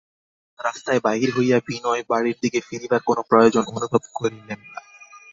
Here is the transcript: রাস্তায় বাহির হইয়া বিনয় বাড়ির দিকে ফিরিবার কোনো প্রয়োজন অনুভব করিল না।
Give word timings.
রাস্তায় 0.59 0.99
বাহির 0.99 1.29
হইয়া 1.37 1.57
বিনয় 1.67 2.03
বাড়ির 2.09 2.37
দিকে 2.41 2.59
ফিরিবার 2.61 3.01
কোনো 3.05 3.21
প্রয়োজন 3.29 3.63
অনুভব 3.69 4.03
করিল 4.13 4.39
না। 4.49 4.55